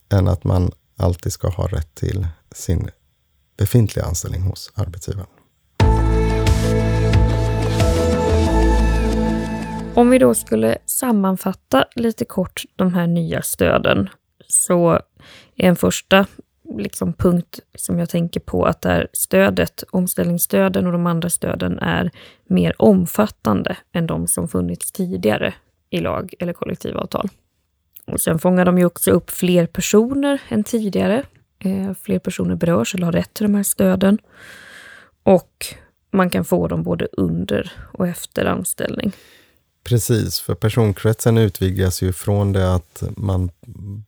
än 0.09 0.27
att 0.27 0.43
man 0.43 0.71
alltid 0.97 1.33
ska 1.33 1.49
ha 1.49 1.67
rätt 1.67 1.95
till 1.95 2.27
sin 2.51 2.89
befintliga 3.57 4.05
anställning 4.05 4.41
hos 4.41 4.71
arbetsgivaren. 4.75 5.27
Om 9.95 10.09
vi 10.09 10.19
då 10.19 10.33
skulle 10.33 10.77
sammanfatta 10.85 11.85
lite 11.95 12.25
kort 12.25 12.63
de 12.75 12.93
här 12.93 13.07
nya 13.07 13.41
stöden 13.41 14.09
så 14.47 14.91
är 15.55 15.69
en 15.69 15.75
första 15.75 16.25
liksom 16.77 17.13
punkt 17.13 17.59
som 17.75 17.99
jag 17.99 18.09
tänker 18.09 18.39
på 18.39 18.65
att 18.65 18.81
där 18.81 19.07
stödet, 19.13 19.83
omställningsstöden 19.91 20.85
och 20.85 20.91
de 20.91 21.07
andra 21.07 21.29
stöden 21.29 21.79
är 21.79 22.11
mer 22.47 22.81
omfattande 22.81 23.77
än 23.93 24.07
de 24.07 24.27
som 24.27 24.47
funnits 24.47 24.91
tidigare 24.91 25.53
i 25.89 25.99
lag 25.99 26.33
eller 26.39 26.53
kollektivavtal. 26.53 27.29
Och 28.05 28.21
sen 28.21 28.39
fångar 28.39 28.65
de 28.65 28.77
ju 28.77 28.85
också 28.85 29.11
upp 29.11 29.29
fler 29.29 29.65
personer 29.65 30.41
än 30.49 30.63
tidigare. 30.63 31.23
Eh, 31.59 31.93
fler 32.01 32.19
personer 32.19 32.55
berörs 32.55 32.95
eller 32.95 33.05
har 33.05 33.11
rätt 33.11 33.33
till 33.33 33.45
de 33.45 33.55
här 33.55 33.63
stöden. 33.63 34.17
Och 35.23 35.65
man 36.11 36.29
kan 36.29 36.45
få 36.45 36.67
dem 36.67 36.83
både 36.83 37.07
under 37.11 37.71
och 37.93 38.07
efter 38.07 38.45
anställning. 38.45 39.11
Precis, 39.89 40.39
för 40.39 40.55
personkretsen 40.55 41.37
utvidgas 41.37 42.01
ju 42.01 42.13
från 42.13 42.53
det 42.53 42.73
att 42.73 43.03
man 43.17 43.51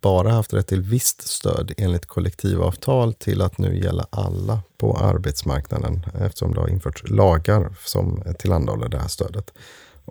bara 0.01 0.31
haft 0.31 0.53
rätt 0.53 0.67
till 0.67 0.81
visst 0.81 1.27
stöd 1.27 1.71
enligt 1.77 2.05
kollektivavtal 2.05 3.13
till 3.13 3.41
att 3.41 3.57
nu 3.57 3.77
gälla 3.77 4.05
alla 4.09 4.59
på 4.77 4.97
arbetsmarknaden 4.97 6.05
eftersom 6.21 6.53
det 6.53 6.59
har 6.61 6.67
införts 6.67 7.03
lagar 7.05 7.75
som 7.85 8.23
tillhandahåller 8.39 8.89
det 8.89 8.97
här 8.97 9.07
stödet. 9.07 9.51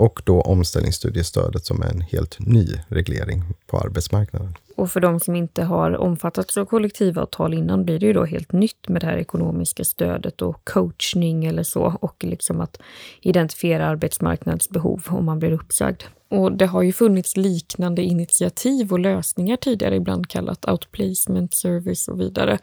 Och 0.00 0.22
då 0.24 0.40
omställningsstudiestödet 0.40 1.66
som 1.66 1.82
är 1.82 1.86
en 1.86 2.00
helt 2.00 2.36
ny 2.38 2.66
reglering 2.88 3.42
på 3.66 3.78
arbetsmarknaden. 3.78 4.54
Och 4.76 4.90
för 4.90 5.00
de 5.00 5.20
som 5.20 5.36
inte 5.36 5.62
har 5.62 5.96
omfattats 5.96 6.56
av 6.56 6.64
kollektivavtal 6.64 7.54
innan 7.54 7.84
blir 7.84 7.98
det 7.98 8.06
ju 8.06 8.12
då 8.12 8.24
helt 8.24 8.52
nytt 8.52 8.88
med 8.88 9.02
det 9.02 9.06
här 9.06 9.16
ekonomiska 9.16 9.84
stödet 9.84 10.42
och 10.42 10.64
coachning 10.64 11.44
eller 11.44 11.62
så 11.62 11.96
och 12.00 12.24
liksom 12.24 12.60
att 12.60 12.80
identifiera 13.20 13.86
arbetsmarknadsbehov 13.86 15.02
om 15.08 15.24
man 15.24 15.38
blir 15.38 15.52
uppsagd. 15.52 16.02
Och 16.28 16.52
det 16.52 16.66
har 16.66 16.82
ju 16.82 16.92
funnits 16.92 17.36
liknande 17.36 18.02
initiativ 18.02 18.92
och 18.92 18.98
lösningar 18.98 19.56
tidigare, 19.56 19.96
ibland 19.96 20.28
kallat 20.28 20.68
outplacement 20.68 21.54
service 21.54 22.08
och 22.08 22.20
vidare. 22.20 22.58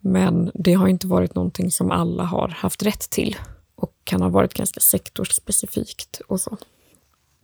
Men 0.00 0.50
det 0.54 0.72
har 0.72 0.88
inte 0.88 1.06
varit 1.06 1.34
någonting 1.34 1.70
som 1.70 1.90
alla 1.90 2.22
har 2.22 2.48
haft 2.48 2.82
rätt 2.82 3.10
till 3.10 3.36
och 3.74 3.92
kan 4.04 4.22
ha 4.22 4.28
varit 4.28 4.54
ganska 4.54 4.80
sektorsspecifikt 4.80 6.20
och 6.28 6.40
så. 6.40 6.58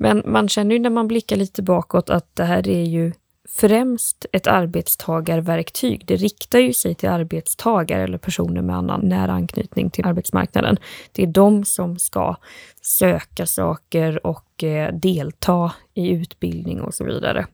Men 0.02 0.22
man 0.24 0.48
känner 0.48 0.74
ju 0.74 0.78
när 0.78 0.90
man 0.90 1.08
blickar 1.08 1.36
lite 1.36 1.62
bakåt 1.62 2.10
att 2.10 2.36
det 2.36 2.44
här 2.44 2.68
är 2.68 2.84
ju 2.84 3.12
främst 3.48 4.26
ett 4.32 4.46
arbetstagarverktyg. 4.46 6.06
Det 6.06 6.16
riktar 6.16 6.58
ju 6.58 6.72
sig 6.72 6.94
till 6.94 7.08
arbetstagare 7.08 8.02
eller 8.02 8.18
personer 8.18 8.62
med 8.62 8.76
annan 8.76 9.00
nära 9.00 9.32
anknytning 9.32 9.90
till 9.90 10.06
arbetsmarknaden. 10.06 10.76
Det 11.12 11.22
är 11.22 11.26
de 11.26 11.64
som 11.64 11.98
ska 11.98 12.36
söka 12.80 13.46
saker 13.46 14.26
och 14.26 14.64
eh, 14.64 14.94
delta 14.94 15.72
i 15.94 16.10
utbildning 16.10 16.80
och 16.80 16.94
så 16.94 17.04
vidare. 17.04 17.46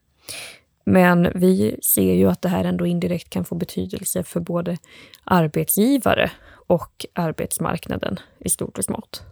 Men 0.84 1.32
vi 1.34 1.78
ser 1.82 2.14
ju 2.14 2.30
att 2.30 2.42
det 2.42 2.48
här 2.48 2.64
ändå 2.64 2.86
indirekt 2.86 3.30
kan 3.30 3.44
få 3.44 3.54
betydelse 3.54 4.22
för 4.22 4.40
både 4.40 4.76
arbetsgivare 5.24 6.30
och 6.66 7.06
arbetsmarknaden 7.12 8.18
i 8.38 8.48
stort 8.48 8.78
och 8.78 8.84
smått. 8.84 9.22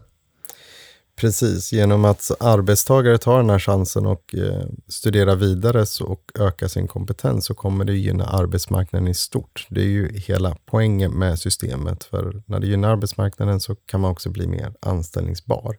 Precis, 1.20 1.73
genom 1.73 2.04
att 2.04 2.30
arbetstagare 2.40 3.18
tar 3.18 3.37
den 3.37 3.50
här 3.50 3.58
chansen 3.58 4.06
och 4.06 4.35
eh, 4.35 4.66
studerar 4.88 5.37
vidare 5.37 5.85
och 6.04 6.32
ökar 6.38 6.68
sin 6.68 6.88
kompetens 6.88 7.44
så 7.44 7.54
kommer 7.54 7.85
det 7.85 7.92
gynna 7.92 8.25
arbetsmarknaden 8.25 9.08
i 9.08 9.14
stort. 9.14 9.66
Det 9.70 9.80
är 9.80 9.88
ju 9.88 10.18
hela 10.18 10.56
poängen 10.66 11.12
med 11.12 11.38
systemet. 11.38 12.04
För 12.04 12.42
när 12.46 12.61
det 12.61 12.66
gynnar 12.66 12.90
arbetsmarknaden 12.90 13.61
så 13.61 13.75
kan 13.75 14.00
man 14.00 14.11
också 14.11 14.30
bli 14.30 14.46
mer 14.46 14.75
anställningsbar. 14.80 15.76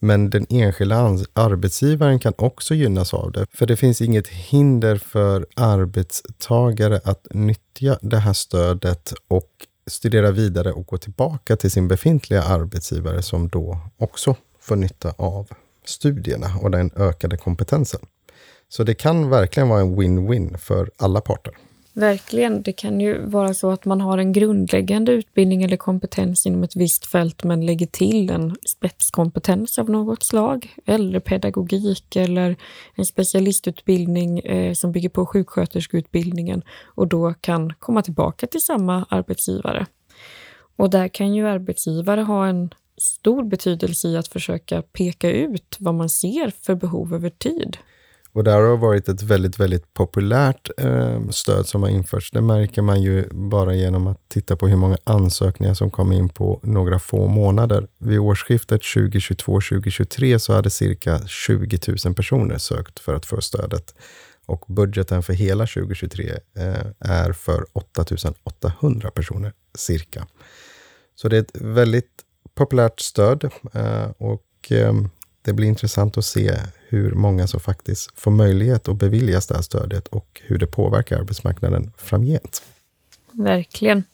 Men 0.00 0.30
den 0.30 0.46
enskilda 0.50 0.96
arbetsgivaren 1.32 2.18
kan 2.18 2.32
också 2.38 2.74
gynnas 2.74 3.14
av 3.14 3.32
det. 3.32 3.46
För 3.52 3.66
det 3.66 3.76
finns 3.76 4.00
inget 4.00 4.28
hinder 4.28 4.96
för 4.96 5.46
arbetstagare 5.56 7.00
att 7.04 7.26
nyttja 7.30 7.98
det 8.02 8.18
här 8.18 8.32
stödet 8.32 9.14
och 9.28 9.50
studera 9.86 10.30
vidare 10.30 10.72
och 10.72 10.86
gå 10.86 10.98
tillbaka 10.98 11.56
till 11.56 11.70
sin 11.70 11.88
befintliga 11.88 12.42
arbetsgivare 12.42 13.22
som 13.22 13.48
då 13.48 13.78
också 13.96 14.36
får 14.60 14.76
nytta 14.76 15.14
av 15.16 15.48
studierna 15.84 16.56
och 16.62 16.70
den 16.70 16.90
ökade 16.96 17.36
kompetensen. 17.36 18.00
Så 18.68 18.84
det 18.84 18.94
kan 18.94 19.30
verkligen 19.30 19.68
vara 19.68 19.80
en 19.80 19.96
win-win 19.96 20.56
för 20.56 20.90
alla 20.96 21.20
parter. 21.20 21.54
Verkligen. 21.96 22.62
Det 22.62 22.72
kan 22.72 23.00
ju 23.00 23.26
vara 23.26 23.54
så 23.54 23.70
att 23.70 23.84
man 23.84 24.00
har 24.00 24.18
en 24.18 24.32
grundläggande 24.32 25.12
utbildning 25.12 25.62
eller 25.62 25.76
kompetens 25.76 26.46
inom 26.46 26.62
ett 26.62 26.76
visst 26.76 27.06
fält 27.06 27.44
men 27.44 27.66
lägger 27.66 27.86
till 27.86 28.30
en 28.30 28.56
spetskompetens 28.66 29.78
av 29.78 29.90
något 29.90 30.22
slag. 30.22 30.74
Eller 30.86 31.20
pedagogik 31.20 32.16
eller 32.16 32.56
en 32.94 33.04
specialistutbildning 33.04 34.38
eh, 34.38 34.72
som 34.72 34.92
bygger 34.92 35.08
på 35.08 35.26
sjuksköterskeutbildningen 35.26 36.62
och 36.84 37.08
då 37.08 37.34
kan 37.40 37.72
komma 37.72 38.02
tillbaka 38.02 38.46
till 38.46 38.62
samma 38.62 39.06
arbetsgivare. 39.08 39.86
Och 40.76 40.90
där 40.90 41.08
kan 41.08 41.34
ju 41.34 41.46
arbetsgivare 41.46 42.20
ha 42.20 42.46
en 42.46 42.70
stor 42.96 43.44
betydelse 43.44 44.08
i 44.08 44.16
att 44.16 44.28
försöka 44.28 44.82
peka 44.82 45.30
ut 45.30 45.76
vad 45.80 45.94
man 45.94 46.08
ser 46.08 46.52
för 46.62 46.74
behov 46.74 47.14
över 47.14 47.30
tid. 47.30 47.76
Och 48.34 48.44
det 48.44 48.50
har 48.50 48.76
varit 48.76 49.08
ett 49.08 49.22
väldigt, 49.22 49.58
väldigt 49.58 49.94
populärt 49.94 50.70
eh, 50.78 51.28
stöd 51.28 51.66
som 51.66 51.82
har 51.82 51.90
införts. 51.90 52.30
Det 52.30 52.40
märker 52.40 52.82
man 52.82 53.02
ju 53.02 53.28
bara 53.30 53.74
genom 53.74 54.06
att 54.06 54.28
titta 54.28 54.56
på 54.56 54.68
hur 54.68 54.76
många 54.76 54.98
ansökningar 55.04 55.74
som 55.74 55.90
kom 55.90 56.12
in 56.12 56.28
på 56.28 56.60
några 56.62 56.98
få 56.98 57.26
månader. 57.26 57.88
Vid 57.98 58.18
årsskiftet 58.18 58.80
2022-2023 58.80 60.38
så 60.38 60.52
hade 60.52 60.70
cirka 60.70 61.20
20 61.26 61.78
000 62.04 62.14
personer 62.14 62.58
sökt 62.58 62.98
för 62.98 63.14
att 63.14 63.26
få 63.26 63.40
stödet. 63.40 63.94
Och 64.46 64.64
budgeten 64.68 65.22
för 65.22 65.32
hela 65.32 65.66
2023 65.66 66.32
eh, 66.56 66.74
är 66.98 67.32
för 67.32 67.64
8 67.72 68.04
800 68.44 69.10
personer 69.10 69.52
cirka. 69.74 70.26
Så 71.14 71.28
det 71.28 71.36
är 71.36 71.40
ett 71.40 71.56
väldigt 71.60 72.10
populärt 72.54 73.00
stöd 73.00 73.50
eh, 73.74 74.10
och 74.18 74.72
eh, 74.72 74.94
det 75.42 75.52
blir 75.52 75.68
intressant 75.68 76.18
att 76.18 76.24
se 76.24 76.58
hur 76.94 77.14
många 77.14 77.46
som 77.46 77.60
faktiskt 77.60 78.20
får 78.20 78.30
möjlighet 78.30 78.88
att 78.88 78.96
beviljas 78.96 79.46
det 79.46 79.54
här 79.54 79.62
stödet 79.62 80.08
och 80.08 80.42
hur 80.44 80.58
det 80.58 80.66
påverkar 80.66 81.18
arbetsmarknaden 81.18 81.92
framgent. 81.96 82.62
Verkligen. 83.32 84.04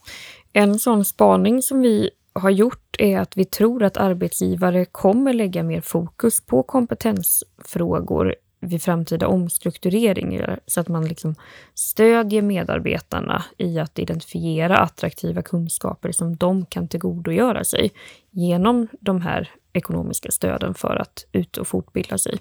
En 0.53 0.79
sån 0.79 1.05
spaning 1.05 1.63
som 1.63 1.81
vi 1.81 2.11
har 2.33 2.51
gjort 2.51 2.97
är 2.99 3.19
att 3.19 3.37
vi 3.37 3.45
tror 3.45 3.83
att 3.83 3.97
arbetsgivare 3.97 4.85
kommer 4.85 5.33
lägga 5.33 5.63
mer 5.63 5.81
fokus 5.81 6.41
på 6.41 6.63
kompetensfrågor 6.63 8.35
vid 8.61 8.83
framtida 8.83 9.29
omstruktureringar 9.29 10.61
så 10.67 10.81
att 10.81 10.89
man 10.89 11.09
liksom 11.09 11.35
stödjer 11.75 12.43
medarbetarna 12.43 13.45
i 13.59 13.79
att 13.79 13.99
identifiera 13.99 14.79
attraktiva 14.79 15.43
kunskaper 15.43 16.13
som 16.13 16.37
de 16.37 16.67
kan 16.67 16.89
tillgodogöra 16.89 17.65
sig 17.65 17.91
genom 18.31 18.89
de 19.01 19.21
här 19.21 19.51
ekonomiska 19.73 20.31
stöden 20.31 20.75
för 20.75 20.97
att 20.97 21.27
ut 21.33 21.57
och 21.57 21.69
fortbilda 21.69 22.19
sig. 22.19 22.39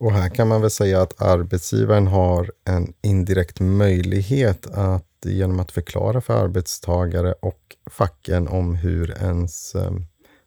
Och 0.00 0.12
här 0.12 0.28
kan 0.28 0.48
man 0.48 0.60
väl 0.60 0.70
säga 0.70 1.02
att 1.02 1.22
arbetsgivaren 1.22 2.06
har 2.06 2.52
en 2.64 2.92
indirekt 3.02 3.60
möjlighet 3.60 4.66
att 4.66 5.04
genom 5.24 5.60
att 5.60 5.72
förklara 5.72 6.20
för 6.20 6.44
arbetstagare 6.44 7.32
och 7.32 7.76
facken 7.90 8.48
om 8.48 8.74
hur 8.74 9.10
ens 9.10 9.74
eh, 9.74 9.92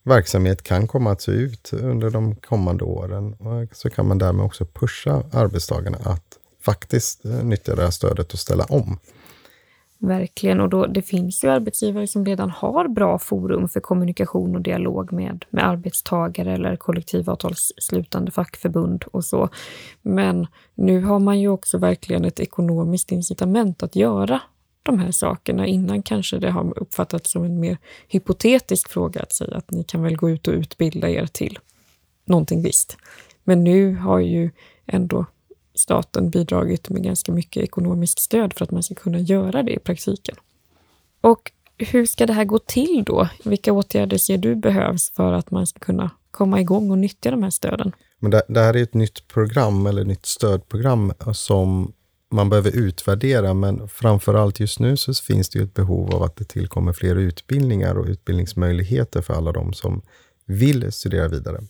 verksamhet 0.04 0.64
kan 0.64 0.88
komma 0.88 1.12
att 1.12 1.22
se 1.22 1.32
ut 1.32 1.74
under 1.74 2.10
de 2.10 2.36
kommande 2.36 2.84
åren. 2.84 3.34
Och 3.34 3.76
så 3.76 3.90
kan 3.90 4.08
man 4.08 4.18
därmed 4.18 4.46
också 4.46 4.66
pusha 4.66 5.24
arbetstagarna 5.32 5.98
att 6.04 6.38
faktiskt 6.62 7.26
eh, 7.26 7.44
nyttja 7.44 7.76
det 7.76 7.84
här 7.84 7.92
stödet 7.92 8.34
och 8.34 8.40
ställa 8.40 8.64
om. 8.64 9.00
Verkligen, 10.06 10.62
och 10.62 10.70
då, 10.70 10.86
det 10.86 11.02
finns 11.02 11.44
ju 11.44 11.50
arbetsgivare 11.50 12.08
som 12.08 12.26
redan 12.26 12.50
har 12.50 12.88
bra 12.88 13.20
forum 13.20 13.70
för 13.70 13.80
kommunikation 13.80 14.56
och 14.56 14.62
dialog 14.62 15.14
med, 15.14 15.46
med 15.50 15.68
arbetstagare 15.68 16.54
eller 16.54 16.76
kollektivavtalsslutande 16.76 18.32
fackförbund 18.32 19.04
och 19.12 19.26
så. 19.26 19.50
Men 20.02 20.48
nu 20.76 21.02
har 21.02 21.20
man 21.20 21.40
ju 21.40 21.48
också 21.48 21.78
verkligen 21.78 22.26
ett 22.26 22.40
ekonomiskt 22.40 23.12
incitament 23.12 23.84
att 23.84 23.96
göra 23.96 24.42
de 24.84 25.00
här 25.00 25.12
sakerna. 25.12 25.68
Innan 25.68 26.04
kanske 26.04 26.40
det 26.40 26.52
har 26.52 26.80
uppfattats 26.80 27.32
som 27.32 27.44
en 27.44 27.60
mer 27.60 27.78
hypotetisk 28.08 28.90
fråga 28.90 29.22
att 29.22 29.34
säga 29.34 29.58
att 29.58 29.72
ni 29.72 29.84
kan 29.84 30.04
väl 30.04 30.16
gå 30.16 30.30
ut 30.30 30.48
och 30.48 30.54
utbilda 30.54 31.10
er 31.10 31.26
till 31.26 31.60
någonting 32.26 32.64
visst. 32.64 32.98
Men 33.44 33.64
nu 33.64 33.96
har 33.96 34.20
ju 34.20 34.50
ändå 34.86 35.26
staten 35.76 36.30
bidragit 36.30 36.90
med 36.90 37.04
ganska 37.04 37.32
mycket 37.32 37.64
ekonomiskt 37.64 38.20
stöd 38.20 38.54
för 38.54 38.64
att 38.66 38.72
man 38.72 38.84
ska 38.84 38.96
kunna 38.96 39.20
göra 39.20 39.64
det 39.64 39.72
i 39.74 39.80
praktiken. 39.80 40.36
Och 41.22 41.52
hur 41.78 42.06
ska 42.06 42.26
det 42.26 42.34
här 42.34 42.46
gå 42.46 42.60
till 42.60 43.04
då? 43.06 43.28
Vilka 43.44 43.74
åtgärder 43.74 44.18
ser 44.18 44.38
du 44.38 44.56
behövs 44.56 45.10
för 45.10 45.34
att 45.34 45.52
man 45.52 45.68
ska 45.68 45.80
kunna 45.80 46.12
komma 46.32 46.62
igång 46.62 46.92
och 46.92 46.98
nyttja 46.98 47.32
de 47.32 47.44
här 47.44 47.50
stöden? 47.50 47.92
Men 48.20 48.32
det, 48.32 48.44
det 48.48 48.60
här 48.60 48.76
är 48.76 48.84
ett 48.84 48.94
nytt 48.94 49.28
program 49.28 49.86
eller 49.86 50.04
nytt 50.04 50.26
stödprogram 50.26 51.14
som 51.34 51.94
man 52.32 52.50
behöver 52.50 52.72
utvärdera, 52.72 53.54
men 53.54 53.88
framför 53.90 54.34
allt 54.34 54.60
just 54.60 54.80
nu 54.80 54.98
så 54.98 55.14
finns 55.14 55.50
det 55.50 55.60
ju 55.60 55.66
ett 55.66 55.74
behov 55.74 56.16
av 56.16 56.24
att 56.24 56.36
det 56.36 56.46
tillkommer 56.46 56.94
fler 56.94 57.16
utbildningar 57.16 57.96
och 57.96 58.06
utbildningsmöjligheter 58.06 59.22
för 59.22 59.34
alla 59.34 59.52
de 59.52 59.74
som 59.74 60.02
vill 60.46 60.92
studera 60.92 61.28
vidare. 61.28 61.62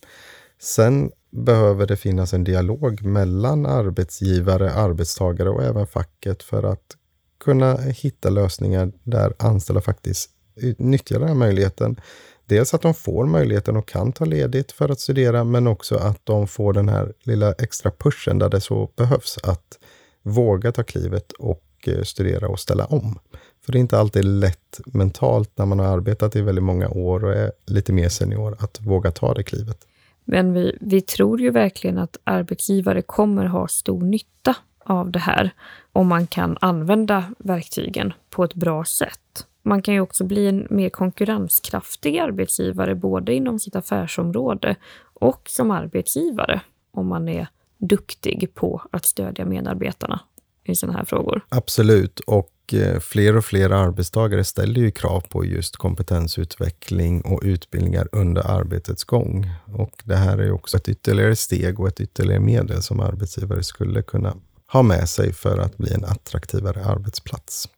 Sen 0.59 1.11
behöver 1.33 1.87
det 1.87 1.97
finnas 1.97 2.33
en 2.33 2.43
dialog 2.43 3.03
mellan 3.03 3.65
arbetsgivare, 3.65 4.73
arbetstagare 4.73 5.49
och 5.49 5.63
även 5.63 5.87
facket 5.87 6.43
för 6.43 6.63
att 6.63 6.97
kunna 7.39 7.77
hitta 7.77 8.29
lösningar 8.29 8.91
där 9.03 9.33
anställda 9.39 9.81
faktiskt 9.81 10.29
nyttjar 10.77 11.19
den 11.19 11.27
här 11.27 11.35
möjligheten. 11.35 11.99
Dels 12.45 12.73
att 12.73 12.81
de 12.81 12.93
får 12.93 13.25
möjligheten 13.25 13.77
och 13.77 13.87
kan 13.87 14.11
ta 14.11 14.25
ledigt 14.25 14.71
för 14.71 14.89
att 14.89 14.99
studera, 14.99 15.43
men 15.43 15.67
också 15.67 15.95
att 15.95 16.19
de 16.23 16.47
får 16.47 16.73
den 16.73 16.89
här 16.89 17.13
lilla 17.23 17.53
extra 17.53 17.91
pushen 17.91 18.39
där 18.39 18.49
det 18.49 18.61
så 18.61 18.89
behövs. 18.95 19.37
Att 19.43 19.79
våga 20.21 20.71
ta 20.71 20.83
klivet 20.83 21.31
och 21.31 21.63
eh, 21.87 22.03
studera 22.03 22.47
och 22.47 22.59
ställa 22.59 22.85
om. 22.85 23.19
För 23.65 23.71
det 23.71 23.77
är 23.77 23.79
inte 23.79 23.99
alltid 23.99 24.25
lätt 24.25 24.79
mentalt 24.85 25.51
när 25.55 25.65
man 25.65 25.79
har 25.79 25.85
arbetat 25.85 26.35
i 26.35 26.41
väldigt 26.41 26.63
många 26.63 26.89
år 26.89 27.25
och 27.25 27.33
är 27.33 27.51
lite 27.65 27.93
mer 27.93 28.09
senior 28.09 28.57
att 28.59 28.81
våga 28.81 29.11
ta 29.11 29.33
det 29.33 29.43
klivet. 29.43 29.87
Men 30.25 30.53
vi, 30.53 30.77
vi 30.81 31.01
tror 31.01 31.41
ju 31.41 31.49
verkligen 31.49 31.97
att 31.97 32.17
arbetsgivare 32.23 33.01
kommer 33.01 33.45
ha 33.45 33.67
stor 33.67 34.01
nytta 34.01 34.55
av 34.85 35.11
det 35.11 35.19
här 35.19 35.53
om 35.93 36.07
man 36.07 36.27
kan 36.27 36.57
använda 36.61 37.23
verktygen 37.37 38.13
på 38.29 38.43
ett 38.43 38.53
bra 38.53 38.85
sätt. 38.85 39.47
Man 39.63 39.81
kan 39.81 39.93
ju 39.93 39.99
också 39.99 40.23
bli 40.23 40.47
en 40.47 40.67
mer 40.69 40.89
konkurrenskraftig 40.89 42.19
arbetsgivare 42.19 42.95
både 42.95 43.33
inom 43.33 43.59
sitt 43.59 43.75
affärsområde 43.75 44.75
och 45.13 45.41
som 45.45 45.71
arbetsgivare 45.71 46.61
om 46.91 47.07
man 47.07 47.29
är 47.29 47.47
duktig 47.77 48.51
på 48.53 48.81
att 48.91 49.05
stödja 49.05 49.45
medarbetarna 49.45 50.19
i 50.63 50.75
sådana 50.75 50.97
här 50.97 51.05
frågor. 51.05 51.45
Absolut, 51.49 52.19
och 52.19 52.52
och 52.63 52.73
eh, 52.73 52.99
fler 52.99 53.37
och 53.37 53.45
fler 53.45 53.69
arbetstagare 53.69 54.43
ställer 54.43 54.81
ju 54.81 54.91
krav 54.91 55.23
på 55.29 55.45
just 55.45 55.77
kompetensutveckling 55.77 57.21
och 57.21 57.41
utbildningar 57.43 58.07
under 58.11 58.41
arbetets 58.41 59.03
gång. 59.03 59.49
Och 59.65 60.01
det 60.03 60.15
här 60.15 60.37
är 60.37 60.51
också 60.51 60.77
ett 60.77 60.89
ytterligare 60.89 61.35
steg 61.35 61.79
och 61.79 61.87
ett 61.87 61.99
ytterligare 61.99 62.39
medel 62.39 62.81
som 62.81 62.99
arbetsgivare 62.99 63.63
skulle 63.63 64.01
kunna 64.01 64.35
ha 64.67 64.81
med 64.81 65.09
sig 65.09 65.33
för 65.33 65.57
att 65.57 65.77
bli 65.77 65.93
en 65.93 66.05
attraktivare 66.05 66.85
arbetsplats. 66.85 67.69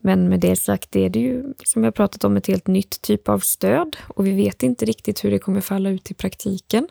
Men 0.00 0.28
med 0.28 0.40
det 0.40 0.56
sagt 0.56 0.96
är 0.96 1.08
det 1.08 1.20
ju, 1.20 1.44
som 1.64 1.84
jag 1.84 1.94
pratat 1.94 2.24
om, 2.24 2.36
ett 2.36 2.46
helt 2.46 2.66
nytt 2.66 3.02
typ 3.02 3.28
av 3.28 3.38
stöd 3.38 3.96
och 4.08 4.26
vi 4.26 4.32
vet 4.32 4.62
inte 4.62 4.84
riktigt 4.84 5.24
hur 5.24 5.30
det 5.30 5.38
kommer 5.38 5.60
falla 5.60 5.90
ut 5.90 6.10
i 6.10 6.14
praktiken. 6.14 6.88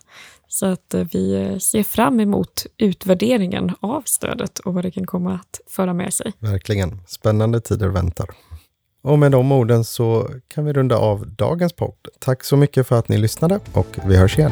Så 0.47 0.65
att 0.65 0.93
eh, 0.93 1.03
vi 1.13 1.33
eh, 1.33 1.57
ser 1.57 1.83
fram 1.83 2.19
emot 2.19 2.65
utvärderingen 2.77 3.71
av 3.79 4.01
stödet 4.05 4.59
och 4.59 4.73
vad 4.73 4.83
det 4.83 4.91
kan 4.91 5.05
komma 5.05 5.33
att 5.33 5.61
föra 5.67 5.93
med 5.93 6.13
sig. 6.13 6.33
Verkligen. 6.39 7.01
Spännande 7.07 7.61
tider 7.61 7.87
väntar. 7.87 8.29
Och 9.03 9.19
med 9.19 9.31
de 9.31 9.51
orden 9.51 9.83
så 9.83 10.29
kan 10.47 10.65
vi 10.65 10.73
runda 10.73 10.97
av 10.97 11.27
dagens 11.27 11.73
podd. 11.73 12.07
Tack 12.19 12.43
så 12.43 12.57
mycket 12.57 12.87
för 12.87 12.99
att 12.99 13.09
ni 13.09 13.17
lyssnade 13.17 13.59
och 13.73 13.97
vi 14.05 14.17
hörs 14.17 14.37
igen. 14.37 14.51